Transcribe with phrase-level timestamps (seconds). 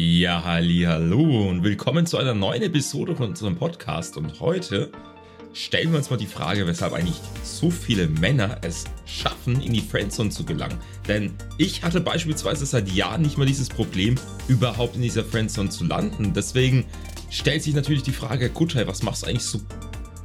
[0.00, 4.16] Ja, halli, hallo und willkommen zu einer neuen Episode von unserem Podcast.
[4.16, 4.92] Und heute
[5.52, 9.80] stellen wir uns mal die Frage, weshalb eigentlich so viele Männer es schaffen, in die
[9.80, 10.78] Friendzone zu gelangen.
[11.08, 14.14] Denn ich hatte beispielsweise seit Jahren nicht mehr dieses Problem,
[14.46, 16.32] überhaupt in dieser Friendzone zu landen.
[16.32, 16.84] Deswegen
[17.28, 19.60] stellt sich natürlich die Frage, Gutai, was machst du eigentlich so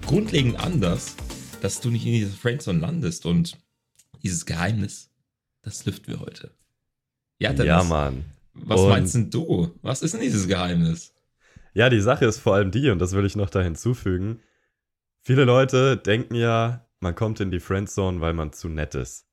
[0.05, 1.16] grundlegend anders,
[1.64, 3.26] dass du nicht in dieser Friendzone landest?
[3.26, 3.58] Und
[4.21, 5.10] dieses Geheimnis,
[5.64, 6.52] das lüften wir heute.
[7.40, 8.24] Ja, ja Mann.
[8.54, 9.71] Was und meinst denn du?
[9.81, 11.13] Was ist denn dieses Geheimnis?
[11.73, 14.41] Ja, die Sache ist vor allem die, und das will ich noch da hinzufügen.
[15.21, 19.27] Viele Leute denken ja, man kommt in die Friendzone, weil man zu nett ist.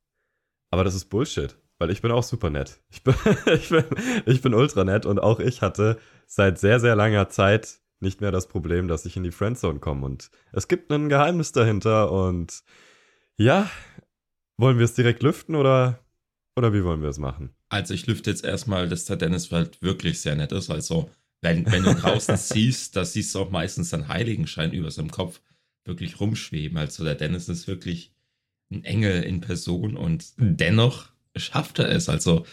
[0.70, 2.80] Aber das ist Bullshit, weil ich bin auch super nett.
[2.90, 3.14] Ich bin,
[3.46, 3.84] ich bin,
[4.26, 8.30] ich bin ultra nett und auch ich hatte seit sehr, sehr langer Zeit nicht mehr
[8.30, 10.06] das Problem, dass ich in die Friendzone komme.
[10.06, 12.62] Und es gibt ein Geheimnis dahinter und
[13.36, 13.70] ja,
[14.56, 15.98] wollen wir es direkt lüften oder,
[16.56, 17.54] oder wie wollen wir es machen?
[17.70, 20.70] Also ich lüfte jetzt erstmal, dass der Dennis halt wirklich sehr nett ist.
[20.70, 21.08] Also
[21.40, 25.40] wenn, wenn du draußen siehst, da siehst du auch meistens einen Heiligenschein über seinem Kopf
[25.84, 26.76] wirklich rumschweben.
[26.76, 28.12] Also der Dennis ist wirklich
[28.70, 32.08] ein Engel in Person und dennoch schafft er es.
[32.08, 32.44] Also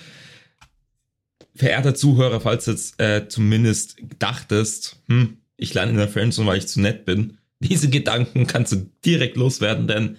[1.55, 6.59] verehrter Zuhörer, falls du jetzt äh, zumindest dachtest, hm, ich lande in der Friendzone, weil
[6.59, 10.17] ich zu nett bin, diese Gedanken kannst du direkt loswerden, denn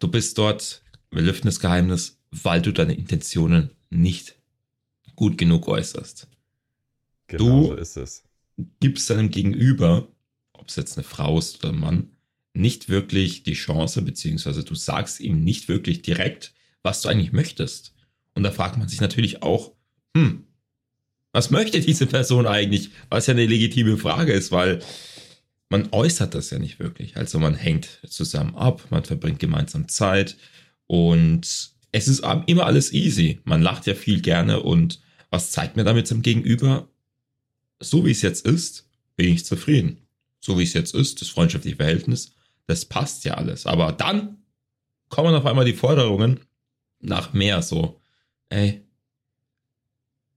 [0.00, 4.36] du bist dort, wir lüften das Geheimnis, weil du deine Intentionen nicht
[5.14, 6.28] gut genug äußerst.
[7.28, 8.24] Genau du so ist es.
[8.80, 10.08] gibst deinem Gegenüber,
[10.52, 12.10] ob es jetzt eine Frau ist oder ein Mann,
[12.54, 17.94] nicht wirklich die Chance, beziehungsweise du sagst ihm nicht wirklich direkt, was du eigentlich möchtest.
[18.34, 19.72] Und da fragt man sich natürlich auch,
[20.16, 20.44] hm,
[21.32, 22.90] was möchte diese Person eigentlich?
[23.08, 24.80] Was ja eine legitime Frage ist, weil
[25.70, 27.16] man äußert das ja nicht wirklich.
[27.16, 30.36] Also man hängt zusammen ab, man verbringt gemeinsam Zeit
[30.86, 33.40] und es ist immer alles easy.
[33.44, 36.88] Man lacht ja viel gerne und was zeigt mir damit zum Gegenüber?
[37.80, 39.98] So wie es jetzt ist, bin ich zufrieden.
[40.40, 42.34] So wie es jetzt ist, das freundschaftliche Verhältnis,
[42.66, 43.66] das passt ja alles.
[43.66, 44.38] Aber dann
[45.08, 46.40] kommen auf einmal die Forderungen
[47.00, 48.00] nach mehr so.
[48.48, 48.82] Ey,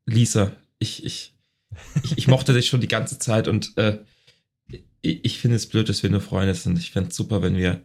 [0.05, 1.33] Lisa, ich, ich,
[2.03, 3.99] ich, ich mochte dich schon die ganze Zeit und äh,
[5.01, 6.77] ich, ich finde es blöd, dass wir nur Freunde sind.
[6.77, 7.81] Ich fände es super, wenn wir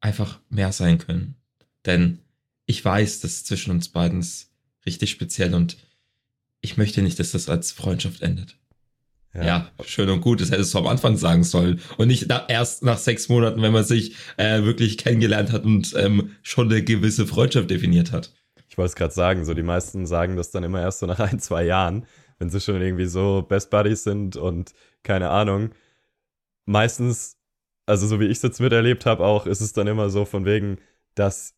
[0.00, 1.36] einfach mehr sein können.
[1.86, 2.18] Denn
[2.66, 4.50] ich weiß, dass zwischen uns beiden ist
[4.86, 5.76] richtig speziell und
[6.60, 8.56] ich möchte nicht, dass das als Freundschaft endet.
[9.34, 9.44] Ja.
[9.44, 12.82] ja, schön und gut, das hättest du am Anfang sagen sollen und nicht nach, erst
[12.82, 17.26] nach sechs Monaten, wenn man sich äh, wirklich kennengelernt hat und ähm, schon eine gewisse
[17.26, 18.34] Freundschaft definiert hat.
[18.68, 21.18] Ich wollte es gerade sagen, so die meisten sagen das dann immer erst so nach
[21.18, 22.06] ein, zwei Jahren,
[22.38, 25.70] wenn sie schon irgendwie so Best Buddies sind und keine Ahnung.
[26.66, 27.38] Meistens,
[27.86, 30.44] also so wie ich es jetzt miterlebt habe, auch ist es dann immer so von
[30.44, 30.76] wegen,
[31.14, 31.54] dass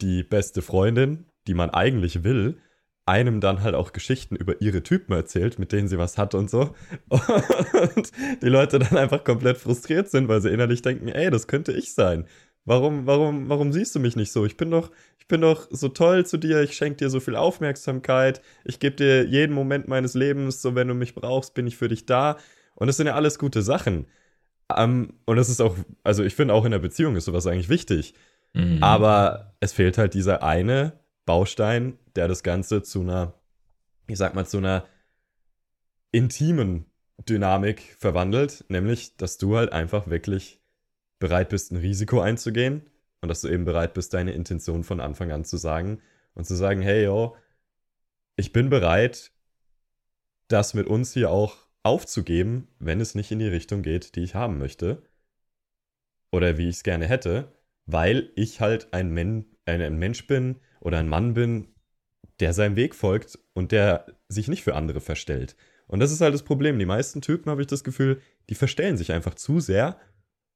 [0.00, 2.58] die beste Freundin, die man eigentlich will,
[3.04, 6.48] einem dann halt auch Geschichten über ihre Typen erzählt, mit denen sie was hat und
[6.48, 6.74] so.
[7.08, 11.72] Und die Leute dann einfach komplett frustriert sind, weil sie innerlich denken, ey, das könnte
[11.72, 12.26] ich sein.
[12.64, 14.46] Warum, warum, warum siehst du mich nicht so?
[14.46, 17.34] Ich bin doch, ich bin doch so toll zu dir, ich schenke dir so viel
[17.34, 21.76] Aufmerksamkeit, ich gebe dir jeden Moment meines Lebens, so wenn du mich brauchst, bin ich
[21.76, 22.38] für dich da.
[22.76, 24.06] Und das sind ja alles gute Sachen.
[24.68, 27.46] Um, ähm, und das ist auch, also ich finde auch in der Beziehung ist sowas
[27.46, 28.14] eigentlich wichtig.
[28.52, 28.82] Mhm.
[28.82, 33.34] Aber es fehlt halt dieser eine Baustein, der das Ganze zu einer,
[34.06, 34.86] ich sag mal, zu einer
[36.10, 36.86] intimen
[37.28, 40.60] Dynamik verwandelt, nämlich, dass du halt einfach wirklich
[41.18, 42.82] bereit bist, ein Risiko einzugehen
[43.20, 46.00] und dass du eben bereit bist, deine Intention von Anfang an zu sagen
[46.34, 47.36] und zu sagen, hey, yo,
[48.36, 49.30] ich bin bereit,
[50.48, 54.34] das mit uns hier auch aufzugeben, wenn es nicht in die Richtung geht, die ich
[54.34, 55.02] haben möchte
[56.30, 57.52] oder wie ich es gerne hätte
[57.86, 61.68] weil ich halt ein, Men ein Mensch bin oder ein Mann bin,
[62.40, 65.56] der seinem Weg folgt und der sich nicht für andere verstellt.
[65.86, 66.78] Und das ist halt das Problem.
[66.78, 69.98] Die meisten Typen, habe ich das Gefühl, die verstellen sich einfach zu sehr,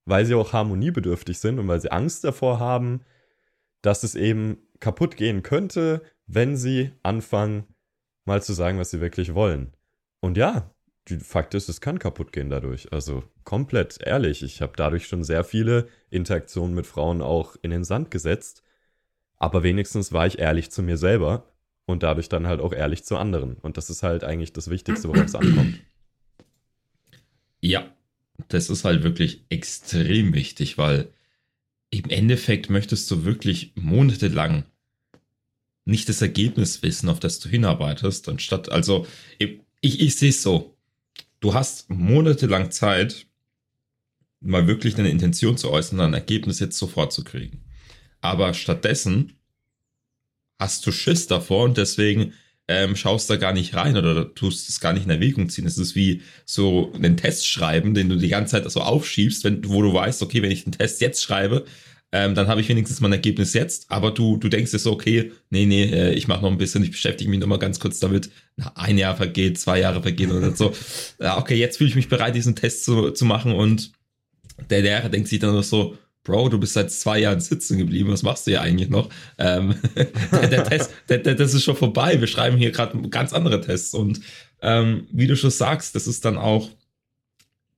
[0.04, 3.03] weil sie auch harmoniebedürftig sind und weil sie Angst davor haben,
[3.82, 7.64] dass es eben kaputt gehen könnte, wenn sie anfangen,
[8.25, 9.76] mal zu sagen, was sie wirklich wollen.
[10.20, 10.75] Und ja,
[11.08, 12.93] Fakt ist, es kann kaputt gehen dadurch.
[12.93, 17.85] Also komplett ehrlich, ich habe dadurch schon sehr viele Interaktionen mit Frauen auch in den
[17.85, 18.62] Sand gesetzt.
[19.37, 21.53] Aber wenigstens war ich ehrlich zu mir selber
[21.85, 23.55] und dadurch dann halt auch ehrlich zu anderen.
[23.56, 25.81] Und das ist halt eigentlich das Wichtigste, worauf es ankommt.
[27.61, 27.94] Ja,
[28.49, 31.12] das ist halt wirklich extrem wichtig, weil
[31.91, 34.64] im Endeffekt möchtest du wirklich monatelang
[35.85, 39.06] nicht das Ergebnis wissen, auf das du hinarbeitest, anstatt, also
[39.38, 40.75] ich, ich sehe es so,
[41.41, 43.27] du hast monatelang Zeit,
[44.41, 47.65] mal wirklich deine Intention zu äußern, ein Ergebnis jetzt sofort zu kriegen.
[48.21, 49.35] Aber stattdessen
[50.59, 52.33] hast du Schiss davor und deswegen
[52.69, 55.67] ähm, schaust da gar nicht rein oder tust es gar nicht in Erwägung ziehen.
[55.67, 59.69] Es ist wie so einen Test schreiben, den du die ganze Zeit so aufschiebst, wenn,
[59.69, 61.65] wo du weißt, okay, wenn ich den Test jetzt schreibe,
[62.12, 63.91] ähm, dann habe ich wenigstens mein Ergebnis jetzt.
[63.91, 66.82] Aber du, du denkst dir so, okay, nee, nee, äh, ich mache noch ein bisschen,
[66.82, 68.31] ich beschäftige mich noch mal ganz kurz damit.
[68.56, 70.73] Na, ein Jahr vergeht, zwei Jahre vergehen oder so.
[71.20, 73.93] Ja, okay, jetzt fühle ich mich bereit, diesen Test zu, zu machen und
[74.70, 78.11] der Lehrer denkt sich dann noch so, Bro, du bist seit zwei Jahren sitzen geblieben,
[78.11, 79.08] was machst du hier eigentlich noch?
[79.38, 79.76] Ähm,
[80.32, 82.20] der, der Test, der, der, das ist schon vorbei.
[82.20, 83.94] Wir schreiben hier gerade ganz andere Tests.
[83.94, 84.20] Und
[84.61, 86.70] ähm, wie du schon sagst, das ist dann auch,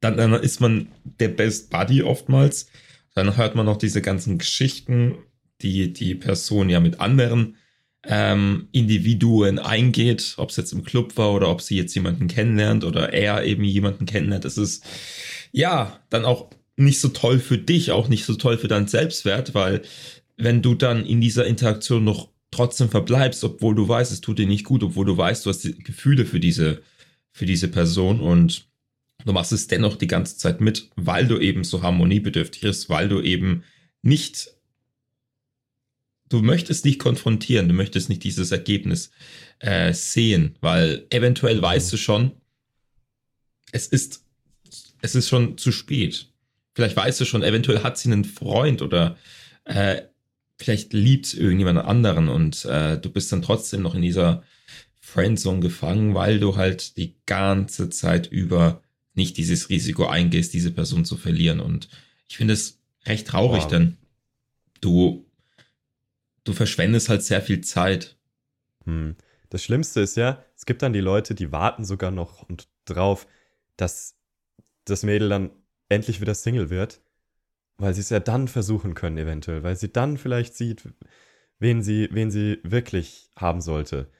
[0.00, 2.70] dann, dann ist man der Best Buddy oftmals.
[3.18, 5.16] Dann hört man noch diese ganzen Geschichten,
[5.60, 7.56] die die Person ja mit anderen
[8.04, 12.84] ähm, Individuen eingeht, ob es jetzt im Club war oder ob sie jetzt jemanden kennenlernt
[12.84, 14.44] oder er eben jemanden kennenlernt.
[14.44, 14.84] Das ist
[15.50, 19.52] ja dann auch nicht so toll für dich, auch nicht so toll für deinen Selbstwert,
[19.52, 19.82] weil
[20.36, 24.46] wenn du dann in dieser Interaktion noch trotzdem verbleibst, obwohl du weißt, es tut dir
[24.46, 26.82] nicht gut, obwohl du weißt, du hast die Gefühle für diese,
[27.32, 28.67] für diese Person und
[29.28, 33.10] du machst es dennoch die ganze Zeit mit, weil du eben so harmoniebedürftig bist, weil
[33.10, 33.62] du eben
[34.00, 34.54] nicht,
[36.30, 39.10] du möchtest nicht konfrontieren, du möchtest nicht dieses Ergebnis
[39.58, 42.32] äh, sehen, weil eventuell weißt du schon,
[43.70, 44.25] es ist,
[45.02, 46.32] es ist schon zu spät.
[46.75, 49.19] Vielleicht weißt du schon, eventuell hat sie einen Freund oder
[49.64, 50.00] äh,
[50.56, 54.42] vielleicht liebt irgendjemand anderen und äh, du bist dann trotzdem noch in dieser
[55.00, 58.80] Friendzone gefangen, weil du halt die ganze Zeit über
[59.18, 61.60] nicht dieses Risiko eingehst, diese Person zu verlieren.
[61.60, 61.90] Und
[62.28, 63.70] ich finde es recht traurig, wow.
[63.70, 63.96] denn
[64.80, 65.26] du,
[66.44, 68.16] du verschwendest halt sehr viel Zeit.
[68.84, 69.16] Hm.
[69.50, 73.26] Das Schlimmste ist ja, es gibt dann die Leute, die warten sogar noch und drauf,
[73.76, 74.14] dass
[74.84, 75.50] das Mädel dann
[75.88, 77.00] endlich wieder Single wird,
[77.76, 80.88] weil sie es ja dann versuchen können, eventuell, weil sie dann vielleicht sieht,
[81.58, 84.10] wen sie, wen sie wirklich haben sollte.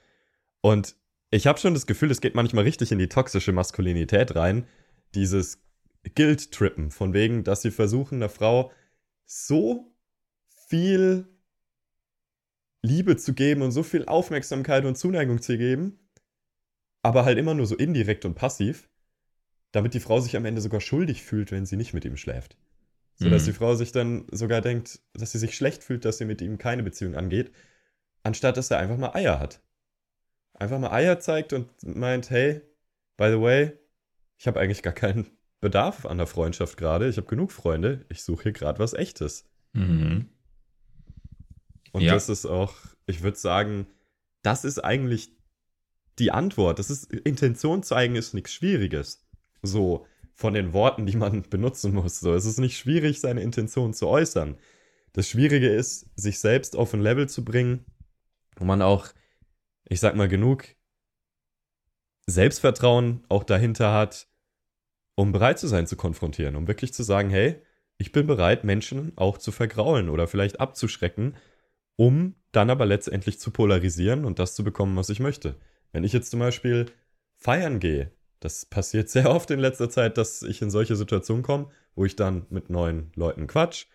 [0.61, 0.97] Und
[1.31, 4.67] ich habe schon das Gefühl, es geht manchmal richtig in die toxische Maskulinität rein,
[5.15, 5.63] dieses
[6.15, 8.73] Guilt-Trippen, von wegen, dass sie versuchen, einer Frau
[9.27, 9.93] so
[10.69, 11.27] viel
[12.83, 15.99] Liebe zu geben und so viel Aufmerksamkeit und Zuneigung zu geben,
[17.03, 18.89] aber halt immer nur so indirekt und passiv,
[19.73, 22.57] damit die Frau sich am Ende sogar schuldig fühlt, wenn sie nicht mit ihm schläft.
[23.17, 23.47] Sodass mhm.
[23.47, 26.57] die Frau sich dann sogar denkt, dass sie sich schlecht fühlt, dass sie mit ihm
[26.57, 27.53] keine Beziehung angeht,
[28.23, 29.61] anstatt dass er einfach mal Eier hat.
[30.55, 32.63] Einfach mal Eier zeigt und meint, hey,
[33.17, 33.73] by the way,
[34.39, 35.27] ich habe eigentlich gar keinen
[35.61, 37.09] Bedarf an der Freundschaft gerade.
[37.09, 38.07] Ich habe genug Freunde.
[38.09, 39.45] Ich suche hier gerade was Echtes.
[39.73, 40.29] Mhm.
[41.93, 42.15] Und ja.
[42.15, 42.75] das ist auch,
[43.07, 43.89] ich würde sagen,
[44.43, 45.33] das ist eigentlich
[46.19, 46.79] die Antwort.
[46.79, 49.27] Das ist, Intention zeigen ist nichts Schwieriges.
[49.63, 52.21] So von den Worten, die man benutzen muss.
[52.21, 54.57] So, es ist nicht schwierig, seine Intention zu äußern.
[55.13, 57.85] Das Schwierige ist, sich selbst auf ein Level zu bringen,
[58.57, 59.09] wo man auch,
[59.89, 60.65] ich sag mal, genug
[62.27, 64.28] Selbstvertrauen auch dahinter hat,
[65.19, 67.57] um bereit zu sein zu konfrontieren, um wirklich zu sagen, hey,
[67.97, 71.37] ich bin bereit, Menschen auch zu vergraulen oder vielleicht abzuschrecken,
[71.97, 75.57] um dann aber letztendlich zu polarisieren und das zu bekommen, was ich möchte.
[75.93, 76.87] Wenn ich jetzt zum Beispiel
[77.37, 81.71] feiern gehe das passiert sehr oft in letzter Zeit, dass ich in solche Situationen komme,
[81.95, 83.87] wo ich dann mit neuen Leuten quatsch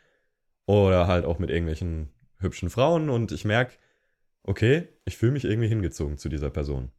[0.65, 2.09] oder halt auch mit irgendwelchen
[2.39, 3.75] hübschen Frauen und ich merke,
[4.43, 6.91] okay, ich fühle mich irgendwie hingezogen zu dieser Person.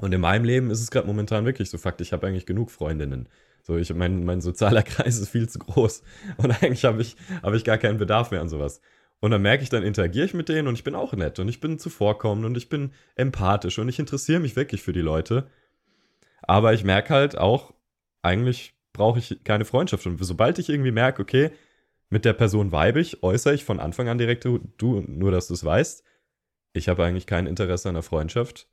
[0.00, 2.70] Und in meinem Leben ist es gerade momentan wirklich so Fakt, ich habe eigentlich genug
[2.70, 3.28] Freundinnen.
[3.62, 6.02] So, ich, mein, mein sozialer Kreis ist viel zu groß
[6.38, 8.80] und eigentlich habe ich, hab ich gar keinen Bedarf mehr an sowas.
[9.20, 11.48] Und dann merke ich, dann interagiere ich mit denen und ich bin auch nett und
[11.48, 15.46] ich bin zuvorkommend und ich bin empathisch und ich interessiere mich wirklich für die Leute.
[16.40, 17.74] Aber ich merke halt auch,
[18.22, 20.06] eigentlich brauche ich keine Freundschaft.
[20.06, 21.50] Und sobald ich irgendwie merke, okay,
[22.08, 25.48] mit der Person weibe ich, äußere ich von Anfang an direkt, du, du nur dass
[25.48, 26.02] du es weißt,
[26.72, 28.68] ich habe eigentlich kein Interesse an der Freundschaft.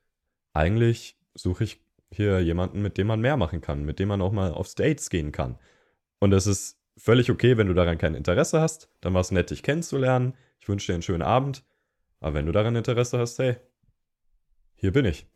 [0.57, 4.31] Eigentlich suche ich hier jemanden, mit dem man mehr machen kann, mit dem man auch
[4.31, 5.59] mal auf Dates gehen kann.
[6.17, 9.51] Und es ist völlig okay, wenn du daran kein Interesse hast, dann war es nett,
[9.51, 10.33] dich kennenzulernen.
[10.59, 11.63] Ich wünsche dir einen schönen Abend.
[12.21, 13.57] Aber wenn du daran Interesse hast, hey,
[14.73, 15.27] hier bin ich.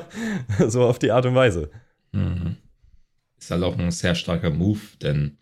[0.68, 1.70] so auf die Art und Weise.
[2.12, 2.56] Mhm.
[3.38, 5.38] Ist halt auch ein sehr starker Move, denn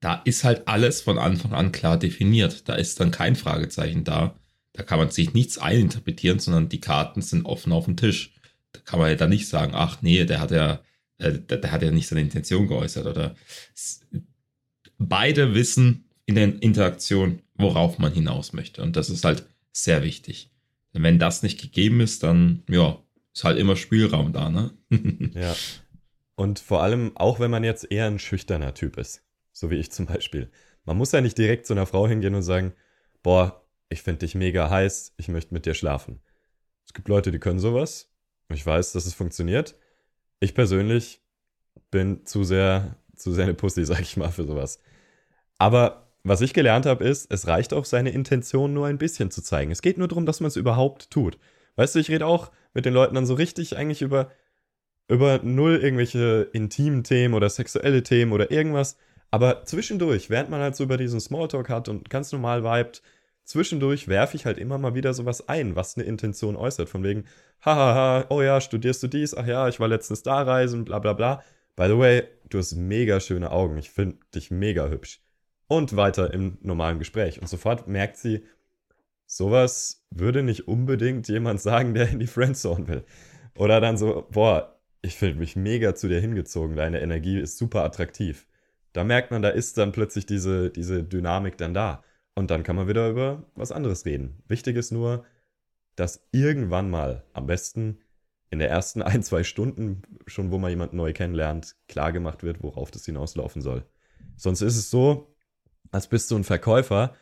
[0.00, 2.70] da ist halt alles von Anfang an klar definiert.
[2.70, 4.34] Da ist dann kein Fragezeichen da.
[4.78, 8.32] Da kann man sich nichts eininterpretieren, sondern die Karten sind offen auf dem Tisch.
[8.70, 10.80] Da kann man ja dann nicht sagen, ach nee, der hat ja,
[11.18, 13.34] äh, der, der hat ja nicht seine Intention geäußert oder
[14.96, 18.80] beide wissen in der Interaktion, worauf man hinaus möchte.
[18.80, 20.52] Und das ist halt sehr wichtig.
[20.94, 23.02] Denn wenn das nicht gegeben ist, dann, ja,
[23.34, 24.70] ist halt immer Spielraum da, ne?
[25.34, 25.56] ja.
[26.36, 29.90] Und vor allem, auch wenn man jetzt eher ein schüchterner Typ ist, so wie ich
[29.90, 30.52] zum Beispiel.
[30.84, 32.74] Man muss ja nicht direkt zu einer Frau hingehen und sagen,
[33.24, 36.20] boah, ich finde dich mega heiß, ich möchte mit dir schlafen.
[36.86, 38.10] Es gibt Leute, die können sowas.
[38.50, 39.76] Ich weiß, dass es funktioniert.
[40.40, 41.22] Ich persönlich
[41.90, 44.80] bin zu sehr, zu sehr eine Pussy, sag ich mal, für sowas.
[45.58, 49.42] Aber was ich gelernt habe, ist, es reicht auch, seine Intention nur ein bisschen zu
[49.42, 49.70] zeigen.
[49.70, 51.38] Es geht nur darum, dass man es überhaupt tut.
[51.76, 54.30] Weißt du, ich rede auch mit den Leuten dann so richtig eigentlich über,
[55.08, 58.96] über null irgendwelche intimen Themen oder sexuelle Themen oder irgendwas.
[59.30, 63.02] Aber zwischendurch, während man halt so über diesen Smalltalk hat und ganz normal vibet,
[63.48, 66.88] zwischendurch werfe ich halt immer mal wieder sowas ein, was eine Intention äußert.
[66.88, 67.24] Von wegen,
[67.62, 69.34] hahaha, oh ja, studierst du dies?
[69.34, 71.42] Ach ja, ich war letztens da reisen, bla bla bla.
[71.74, 73.78] By the way, du hast mega schöne Augen.
[73.78, 75.22] Ich finde dich mega hübsch.
[75.66, 77.40] Und weiter im normalen Gespräch.
[77.40, 78.44] Und sofort merkt sie,
[79.26, 83.04] sowas würde nicht unbedingt jemand sagen, der in die Friendzone will.
[83.56, 87.84] Oder dann so, boah, ich finde mich mega zu dir hingezogen, deine Energie ist super
[87.84, 88.46] attraktiv.
[88.92, 92.02] Da merkt man, da ist dann plötzlich diese, diese Dynamik dann da.
[92.38, 94.44] Und dann kann man wieder über was anderes reden.
[94.46, 95.24] Wichtig ist nur,
[95.96, 97.98] dass irgendwann mal, am besten
[98.48, 102.62] in der ersten ein, zwei Stunden, schon wo man jemanden neu kennenlernt, klar gemacht wird,
[102.62, 103.84] worauf das hinauslaufen soll.
[104.36, 105.34] Sonst ist es so,
[105.90, 107.16] als bist du ein Verkäufer,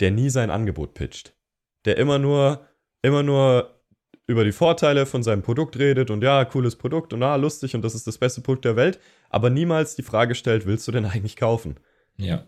[0.00, 1.36] der nie sein Angebot pitcht.
[1.84, 2.66] Der immer nur,
[3.02, 3.82] immer nur
[4.26, 7.82] über die Vorteile von seinem Produkt redet und ja, cooles Produkt und ah, lustig und
[7.82, 8.98] das ist das beste Produkt der Welt,
[9.28, 11.76] aber niemals die Frage stellt, willst du denn eigentlich kaufen?
[12.16, 12.46] Ja.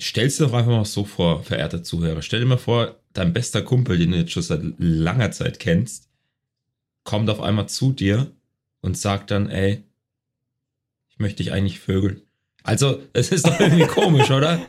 [0.00, 2.22] Stellst dir doch einfach mal so vor, verehrter Zuhörer.
[2.22, 6.08] Stell dir mal vor, dein bester Kumpel, den du jetzt schon seit langer Zeit kennst,
[7.04, 8.32] kommt auf einmal zu dir
[8.80, 9.84] und sagt dann, ey,
[11.10, 12.22] ich möchte dich eigentlich vögeln.
[12.62, 14.60] Also, es ist doch irgendwie komisch, oder?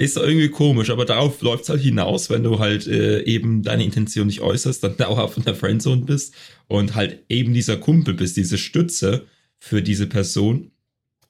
[0.00, 3.62] Ist doch irgendwie komisch, aber darauf läuft es halt hinaus, wenn du halt äh, eben
[3.62, 6.34] deine Intention nicht äußerst, dann dauerhaft in der Friendzone bist
[6.68, 9.26] und halt eben dieser Kumpel bist, diese Stütze
[9.58, 10.70] für diese Person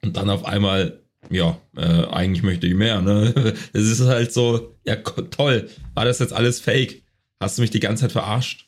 [0.02, 3.32] und dann auf einmal, ja, äh, eigentlich möchte ich mehr, ne?
[3.72, 7.02] Das ist halt so, ja, toll, war das jetzt alles fake?
[7.38, 8.66] Hast du mich die ganze Zeit verarscht?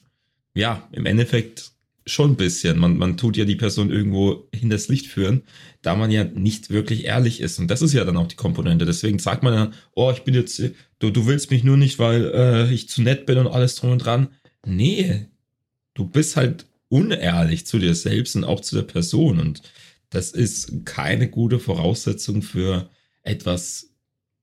[0.55, 1.73] Ja, im Endeffekt
[2.07, 2.79] schon ein bisschen.
[2.79, 5.43] Man, man tut ja die Person irgendwo hinters Licht führen,
[5.83, 7.59] da man ja nicht wirklich ehrlich ist.
[7.59, 8.85] Und das ist ja dann auch die Komponente.
[8.85, 10.63] Deswegen sagt man ja, oh, ich bin jetzt,
[10.99, 13.91] du, du willst mich nur nicht, weil äh, ich zu nett bin und alles drum
[13.93, 14.29] und dran.
[14.65, 15.27] Nee,
[15.95, 19.39] du bist halt unehrlich zu dir selbst und auch zu der Person.
[19.39, 19.63] Und
[20.13, 22.91] das ist keine gute Voraussetzung für
[23.23, 23.95] etwas,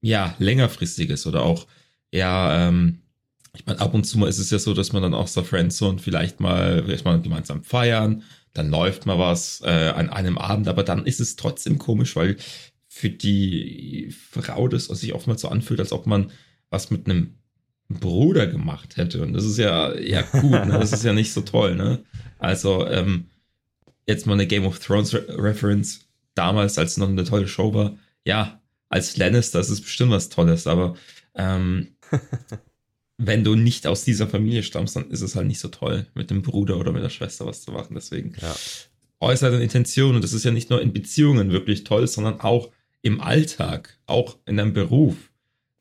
[0.01, 1.67] ja, längerfristiges oder auch,
[2.11, 3.01] ja, ähm,
[3.55, 5.43] ich meine, ab und zu mal ist es ja so, dass man dann auch so
[5.43, 8.23] Friendzone vielleicht mal, vielleicht mal gemeinsam feiern,
[8.53, 12.37] dann läuft mal was äh, an einem Abend, aber dann ist es trotzdem komisch, weil
[12.87, 16.31] für die Frau das sich oftmals so anfühlt, als ob man
[16.71, 17.35] was mit einem
[17.89, 19.21] Bruder gemacht hätte.
[19.21, 20.77] Und das ist ja, ja gut, ne?
[20.79, 22.03] das ist ja nicht so toll, ne?
[22.39, 23.25] Also, ähm,
[24.09, 26.01] jetzt mal eine Game of Thrones Re Reference,
[26.35, 30.29] damals, als es noch eine tolle Show war, ja, als Lannister ist es bestimmt was
[30.29, 30.95] Tolles, aber
[31.35, 31.95] ähm,
[33.17, 36.31] wenn du nicht aus dieser Familie stammst, dann ist es halt nicht so toll, mit
[36.31, 37.93] dem Bruder oder mit der Schwester was zu machen.
[37.93, 38.55] Deswegen ja.
[39.19, 40.15] äußere deine Intention.
[40.15, 44.37] Und das ist ja nicht nur in Beziehungen wirklich toll, sondern auch im Alltag, auch
[44.45, 45.15] in deinem Beruf.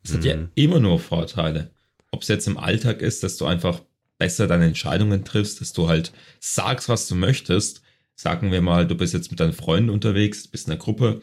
[0.02, 0.16] Das mhm.
[0.16, 0.48] hat ja mhm.
[0.54, 1.70] immer nur Vorteile.
[2.10, 3.82] Ob es jetzt im Alltag ist, dass du einfach
[4.18, 7.82] besser deine Entscheidungen triffst, dass du halt sagst, was du möchtest.
[8.20, 11.22] Sagen wir mal, du bist jetzt mit deinen Freunden unterwegs, bist in einer Gruppe.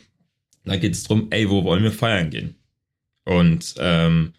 [0.63, 2.55] Dann geht es darum, ey, wo wollen wir feiern gehen?
[3.25, 4.31] Und ähm,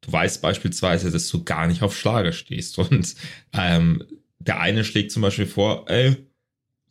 [0.00, 2.78] du weißt beispielsweise, dass du gar nicht auf Schlager stehst.
[2.78, 3.16] Und
[3.52, 4.04] ähm,
[4.38, 6.16] der eine schlägt zum Beispiel vor, ey,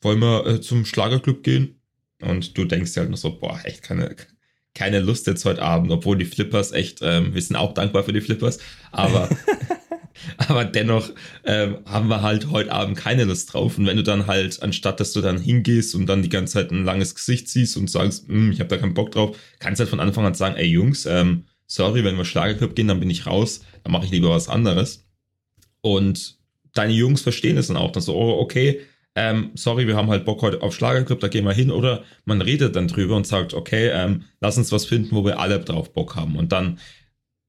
[0.01, 1.79] wollen wir äh, zum Schlagerclub gehen?
[2.19, 4.17] Und du denkst dir halt nur so, boah, echt keine,
[4.75, 8.11] keine Lust jetzt heute Abend, obwohl die Flippers echt, ähm, wir sind auch dankbar für
[8.11, 8.59] die Flippers,
[8.91, 9.29] aber,
[10.53, 11.09] aber dennoch
[11.45, 13.77] ähm, haben wir halt heute Abend keine Lust drauf.
[13.77, 16.71] Und wenn du dann halt, anstatt dass du dann hingehst und dann die ganze Zeit
[16.71, 19.89] ein langes Gesicht siehst und sagst, hm, ich habe da keinen Bock drauf, kannst halt
[19.89, 23.25] von Anfang an sagen, ey Jungs, ähm, sorry, wenn wir Schlagerclub gehen, dann bin ich
[23.25, 25.05] raus, dann mache ich lieber was anderes.
[25.81, 26.37] Und
[26.73, 28.81] deine Jungs verstehen es dann auch, dass so, oh, okay,
[29.15, 31.71] ähm, sorry, wir haben halt Bock heute auf Schlagerclub, da gehen wir hin.
[31.71, 35.39] Oder man redet dann drüber und sagt, okay, ähm, lass uns was finden, wo wir
[35.39, 36.35] alle drauf Bock haben.
[36.35, 36.79] Und dann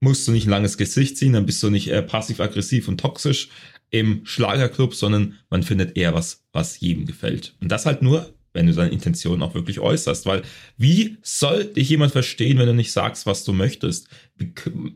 [0.04, 3.48] musst du nicht ein langes Gesicht ziehen, dann bist du nicht äh, passiv-aggressiv und toxisch
[3.90, 7.54] im Schlagerclub, sondern man findet eher was, was jedem gefällt.
[7.60, 10.26] Und das halt nur, wenn du deine Intention auch wirklich äußerst.
[10.26, 10.42] Weil
[10.76, 14.08] wie soll dich jemand verstehen, wenn du nicht sagst, was du möchtest?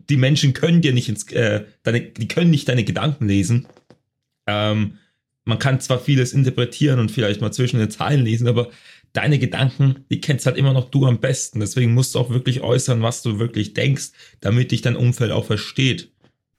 [0.08, 3.66] Die Menschen können dir nicht ins, äh, deine, die können nicht deine Gedanken lesen.
[4.46, 4.94] Ähm,
[5.44, 8.70] man kann zwar vieles interpretieren und vielleicht mal zwischen den Zeilen lesen, aber
[9.12, 11.60] deine Gedanken, die kennst halt immer noch du am besten.
[11.60, 14.10] Deswegen musst du auch wirklich äußern, was du wirklich denkst,
[14.40, 16.12] damit dich dein Umfeld auch versteht.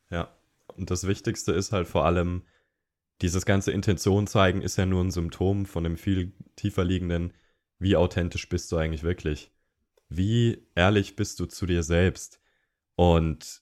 [0.10, 0.36] Ja,
[0.75, 2.44] und das Wichtigste ist halt vor allem,
[3.22, 7.34] dieses ganze Intention zeigen ist ja nur ein Symptom von dem viel tiefer liegenden,
[7.77, 9.51] wie authentisch bist du eigentlich wirklich?
[10.10, 12.39] Wie ehrlich bist du zu dir selbst?
[12.96, 13.62] Und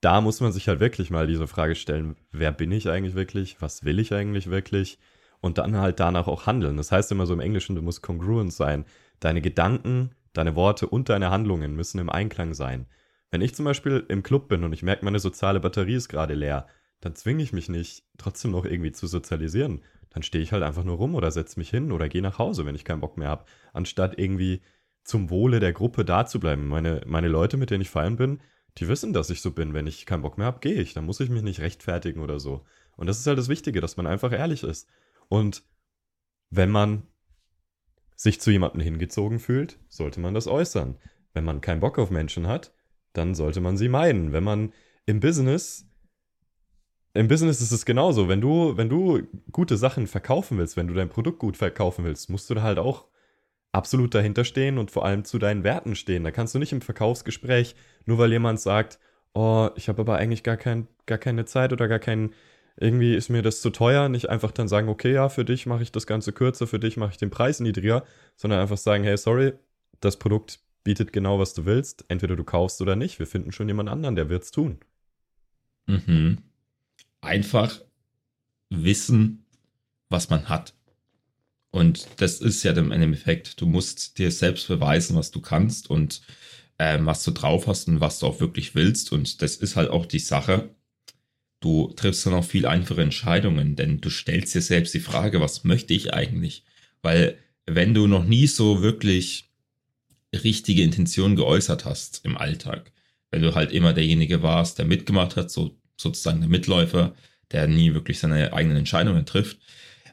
[0.00, 3.60] da muss man sich halt wirklich mal diese Frage stellen, wer bin ich eigentlich wirklich?
[3.60, 4.98] Was will ich eigentlich wirklich?
[5.44, 6.78] Und dann halt danach auch handeln.
[6.78, 8.86] Das heißt immer so im Englischen, du musst congruent sein.
[9.20, 12.86] Deine Gedanken, deine Worte und deine Handlungen müssen im Einklang sein.
[13.30, 16.32] Wenn ich zum Beispiel im Club bin und ich merke, meine soziale Batterie ist gerade
[16.32, 16.66] leer,
[17.02, 19.82] dann zwinge ich mich nicht, trotzdem noch irgendwie zu sozialisieren.
[20.08, 22.64] Dann stehe ich halt einfach nur rum oder setze mich hin oder gehe nach Hause,
[22.64, 24.62] wenn ich keinen Bock mehr habe, anstatt irgendwie
[25.02, 26.68] zum Wohle der Gruppe da zu bleiben.
[26.68, 28.40] Meine, meine Leute, mit denen ich feiern bin,
[28.78, 29.74] die wissen, dass ich so bin.
[29.74, 30.94] Wenn ich keinen Bock mehr habe, gehe ich.
[30.94, 32.64] Dann muss ich mich nicht rechtfertigen oder so.
[32.96, 34.88] Und das ist halt das Wichtige, dass man einfach ehrlich ist.
[35.28, 35.62] Und
[36.50, 37.02] wenn man
[38.16, 40.96] sich zu jemandem hingezogen fühlt, sollte man das äußern.
[41.32, 42.72] Wenn man keinen Bock auf Menschen hat,
[43.12, 44.32] dann sollte man sie meiden.
[44.32, 44.72] Wenn man
[45.06, 45.86] im Business
[47.14, 48.28] im Business ist es genauso.
[48.28, 52.28] Wenn du, wenn du gute Sachen verkaufen willst, wenn du dein Produkt gut verkaufen willst,
[52.28, 53.06] musst du da halt auch
[53.70, 56.24] absolut dahinter stehen und vor allem zu deinen Werten stehen.
[56.24, 58.98] Da kannst du nicht im Verkaufsgespräch, nur weil jemand sagt,
[59.32, 62.34] oh, ich habe aber eigentlich gar, kein, gar keine Zeit oder gar keinen,
[62.76, 65.82] irgendwie ist mir das zu teuer, nicht einfach dann sagen, okay, ja, für dich mache
[65.82, 68.04] ich das Ganze kürzer, für dich mache ich den Preis niedriger,
[68.36, 69.52] sondern einfach sagen, hey, sorry,
[70.00, 73.68] das Produkt bietet genau, was du willst, entweder du kaufst oder nicht, wir finden schon
[73.68, 74.78] jemand anderen, der wird's tun.
[75.86, 76.38] Mhm
[77.24, 77.80] einfach
[78.70, 79.46] wissen,
[80.08, 80.74] was man hat.
[81.70, 86.22] Und das ist ja im Endeffekt, du musst dir selbst beweisen, was du kannst und
[86.78, 89.12] ähm, was du drauf hast und was du auch wirklich willst.
[89.12, 90.70] Und das ist halt auch die Sache.
[91.64, 95.64] Du triffst dann auch viel einfache Entscheidungen, denn du stellst dir selbst die Frage, was
[95.64, 96.62] möchte ich eigentlich?
[97.00, 99.48] Weil wenn du noch nie so wirklich
[100.34, 102.92] richtige Intentionen geäußert hast im Alltag,
[103.30, 107.14] wenn du halt immer derjenige warst, der mitgemacht hat, so sozusagen der Mitläufer,
[107.50, 109.56] der nie wirklich seine eigenen Entscheidungen trifft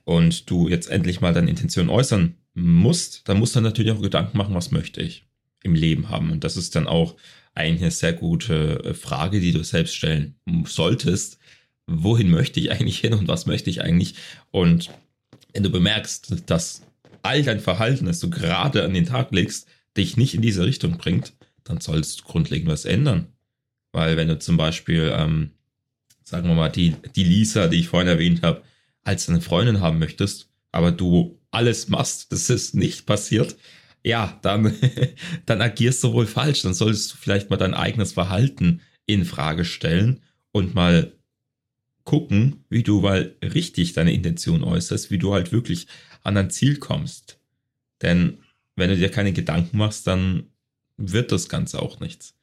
[0.05, 4.37] und du jetzt endlich mal deine Intention äußern musst, dann musst du natürlich auch Gedanken
[4.37, 5.25] machen, was möchte ich
[5.63, 6.31] im Leben haben.
[6.31, 7.15] Und das ist dann auch
[7.53, 11.37] eigentlich eine sehr gute äh, Frage, die du selbst stellen solltest.
[11.87, 14.15] Wohin möchte ich eigentlich hin und was möchte ich eigentlich?
[14.51, 14.89] Und
[15.53, 16.83] wenn du bemerkst, dass
[17.23, 20.97] all dein Verhalten, das du gerade an den Tag legst, dich nicht in diese Richtung
[20.97, 23.27] bringt, dann sollst du grundlegend was ändern.
[23.91, 25.51] Weil wenn du zum Beispiel ähm,
[26.31, 28.63] sagen wir mal, die, die Lisa, die ich vorhin erwähnt habe,
[29.03, 33.57] als deine Freundin haben möchtest, aber du alles machst, das ist nicht passiert,
[34.03, 34.73] ja, dann,
[35.45, 36.61] dann agierst du wohl falsch.
[36.61, 41.11] Dann solltest du vielleicht mal dein eigenes Verhalten in Frage stellen und mal
[42.03, 45.87] gucken, wie du mal richtig deine Intention äußerst, wie du halt wirklich
[46.23, 47.39] an dein Ziel kommst.
[48.01, 48.39] Denn
[48.75, 50.47] wenn du dir keine Gedanken machst, dann
[50.97, 52.35] wird das Ganze auch nichts.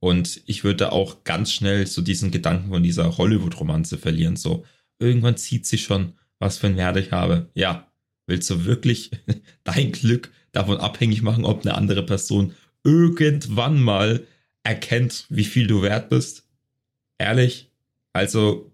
[0.00, 4.36] Und ich würde auch ganz schnell so diesen Gedanken von dieser Hollywood-Romanze verlieren.
[4.36, 4.64] So,
[4.98, 7.48] irgendwann zieht sich schon, was für ein Wert ich habe.
[7.54, 7.90] Ja,
[8.26, 9.12] willst du wirklich
[9.64, 14.26] dein Glück davon abhängig machen, ob eine andere Person irgendwann mal
[14.62, 16.44] erkennt, wie viel du wert bist?
[17.18, 17.70] Ehrlich?
[18.12, 18.70] Also,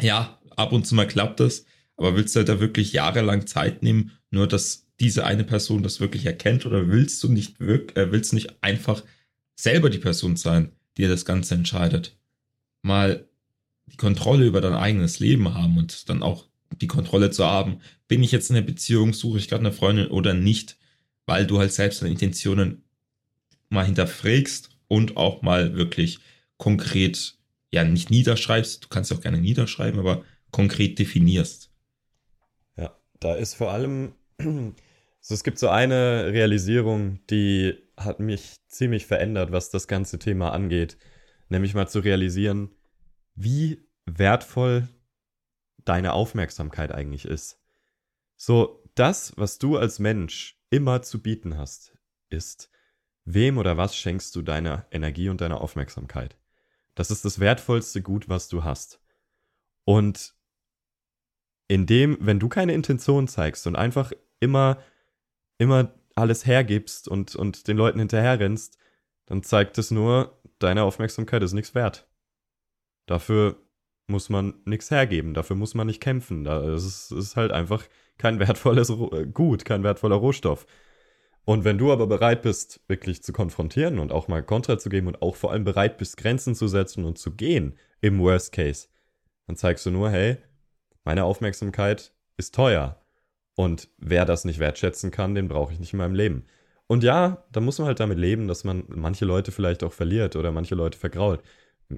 [0.00, 1.64] ja, ab und zu mal klappt das,
[1.96, 6.26] aber willst du da wirklich jahrelang Zeit nehmen, nur dass diese eine Person das wirklich
[6.26, 9.02] erkennt oder willst du nicht wirklich, äh, willst du nicht einfach
[9.54, 12.16] selber die Person sein, die das Ganze entscheidet.
[12.82, 13.28] Mal
[13.86, 16.46] die Kontrolle über dein eigenes Leben haben und dann auch
[16.80, 20.08] die Kontrolle zu haben, bin ich jetzt in einer Beziehung, suche ich gerade eine Freundin
[20.08, 20.76] oder nicht,
[21.26, 22.84] weil du halt selbst deine Intentionen
[23.68, 26.18] mal hinterfragst und auch mal wirklich
[26.58, 27.38] konkret,
[27.72, 31.70] ja, nicht niederschreibst, du kannst auch gerne niederschreiben, aber konkret definierst.
[32.76, 39.06] Ja, da ist vor allem, also es gibt so eine Realisierung, die hat mich ziemlich
[39.06, 40.96] verändert, was das ganze Thema angeht.
[41.48, 42.70] Nämlich mal zu realisieren,
[43.34, 44.88] wie wertvoll
[45.84, 47.60] deine Aufmerksamkeit eigentlich ist.
[48.36, 51.96] So, das, was du als Mensch immer zu bieten hast,
[52.28, 52.70] ist,
[53.24, 56.36] wem oder was schenkst du deine Energie und deine Aufmerksamkeit?
[56.94, 59.00] Das ist das wertvollste Gut, was du hast.
[59.84, 60.34] Und
[61.68, 64.82] indem, wenn du keine Intention zeigst und einfach immer,
[65.58, 68.76] immer alles hergibst und, und den Leuten hinterherrennst,
[69.26, 72.08] dann zeigt es nur, deine Aufmerksamkeit ist nichts wert.
[73.06, 73.61] Dafür
[74.12, 76.44] muss man nichts hergeben, dafür muss man nicht kämpfen.
[76.44, 77.82] Das ist, ist halt einfach
[78.18, 80.66] kein wertvolles äh, Gut, kein wertvoller Rohstoff.
[81.44, 85.08] Und wenn du aber bereit bist, wirklich zu konfrontieren und auch mal Kontra zu geben
[85.08, 88.86] und auch vor allem bereit bist, Grenzen zu setzen und zu gehen, im Worst Case,
[89.48, 90.36] dann zeigst du nur, hey,
[91.04, 93.00] meine Aufmerksamkeit ist teuer.
[93.56, 96.46] Und wer das nicht wertschätzen kann, den brauche ich nicht in meinem Leben.
[96.86, 100.36] Und ja, da muss man halt damit leben, dass man manche Leute vielleicht auch verliert
[100.36, 101.42] oder manche Leute vergrault.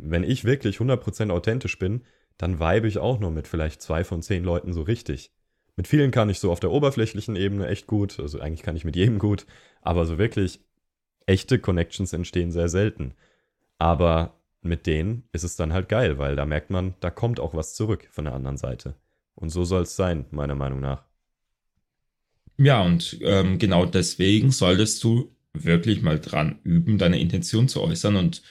[0.03, 2.03] Wenn ich wirklich 100% authentisch bin,
[2.37, 5.31] dann weibe ich auch nur mit vielleicht zwei von zehn Leuten so richtig.
[5.77, 8.85] Mit vielen kann ich so auf der oberflächlichen Ebene echt gut, also eigentlich kann ich
[8.85, 9.47] mit jedem gut,
[9.83, 10.61] aber so wirklich
[11.27, 13.15] echte Connections entstehen sehr selten.
[13.79, 17.55] Aber mit denen ist es dann halt geil, weil da merkt man, da kommt auch
[17.55, 18.95] was zurück von der anderen Seite.
[19.35, 21.05] Und so soll es sein, meiner Meinung nach.
[22.57, 28.17] Ja, und ähm, genau deswegen solltest du wirklich mal dran üben, deine Intention zu äußern.
[28.17, 28.43] Und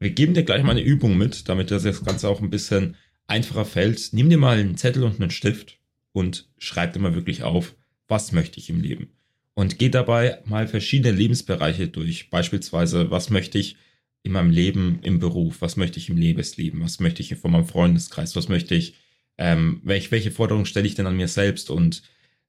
[0.00, 3.64] wir geben dir gleich mal eine Übung mit, damit das Ganze auch ein bisschen einfacher
[3.64, 4.12] fällt.
[4.12, 5.78] Nimm dir mal einen Zettel und einen Stift
[6.12, 7.76] und schreib dir mal wirklich auf,
[8.08, 9.10] was möchte ich im Leben.
[9.54, 12.30] Und geh dabei mal verschiedene Lebensbereiche durch.
[12.30, 13.76] Beispielsweise, was möchte ich
[14.22, 17.66] in meinem Leben im Beruf, was möchte ich im Lebensleben, was möchte ich von meinem
[17.66, 18.94] Freundeskreis, was möchte ich,
[19.38, 22.02] ähm, welche, welche Forderungen stelle ich denn an mir selbst und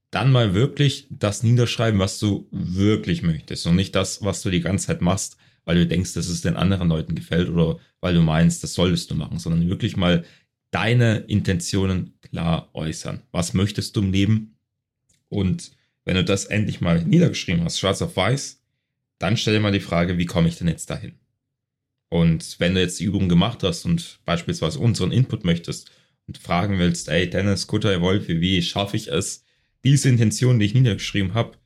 [0.10, 4.60] dann mal wirklich das niederschreiben, was du wirklich möchtest und nicht das, was du die
[4.60, 5.38] ganze Zeit machst,
[5.72, 9.10] weil du denkst, dass es den anderen Leuten gefällt oder weil du meinst, das solltest
[9.10, 10.26] du machen, sondern wirklich mal
[10.70, 13.22] deine Intentionen klar äußern.
[13.32, 14.58] Was möchtest du im Leben?
[15.30, 15.72] Und
[16.04, 18.62] wenn du das endlich mal niedergeschrieben hast, schwarz auf weiß,
[19.18, 21.14] dann stell dir mal die Frage, wie komme ich denn jetzt dahin?
[22.10, 25.90] Und wenn du jetzt die Übung gemacht hast und beispielsweise unseren Input möchtest
[26.28, 29.46] und fragen willst, ey Dennis, Kutter, Wolfi, wie schaffe ich es,
[29.86, 31.58] diese Intention, die ich niedergeschrieben habe,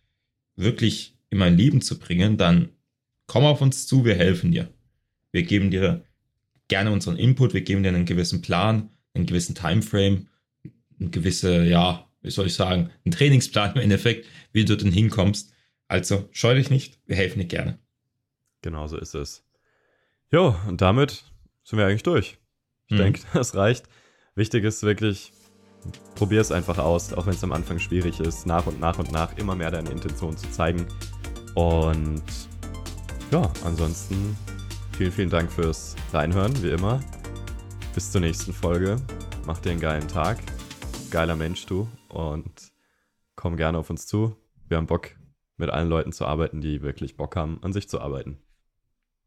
[0.55, 2.69] wirklich in mein Leben zu bringen, dann
[3.27, 4.69] komm auf uns zu, wir helfen dir.
[5.31, 6.03] Wir geben dir
[6.67, 10.27] gerne unseren Input, wir geben dir einen gewissen Plan, einen gewissen Timeframe,
[10.99, 15.51] eine gewisse, ja, wie soll ich sagen, einen Trainingsplan im Endeffekt, wie du denn hinkommst.
[15.87, 17.79] Also scheu dich nicht, wir helfen dir gerne.
[18.61, 19.43] Genau so ist es.
[20.31, 21.23] Jo, und damit
[21.63, 22.37] sind wir eigentlich durch.
[22.87, 23.03] Ich mhm.
[23.03, 23.85] denke, das reicht.
[24.35, 25.31] Wichtig ist wirklich,
[26.15, 29.11] probier es einfach aus, auch wenn es am Anfang schwierig ist, nach und nach und
[29.11, 30.87] nach immer mehr deine Intention zu zeigen.
[31.53, 32.23] Und
[33.31, 34.37] ja, ansonsten
[34.97, 36.99] vielen, vielen Dank fürs Reinhören, wie immer.
[37.93, 38.97] Bis zur nächsten Folge.
[39.45, 40.39] Mach dir einen geilen Tag.
[41.11, 41.87] Geiler Mensch du.
[42.09, 42.71] Und
[43.35, 44.35] komm gerne auf uns zu.
[44.67, 45.11] Wir haben Bock,
[45.57, 48.39] mit allen Leuten zu arbeiten, die wirklich Bock haben, an sich zu arbeiten.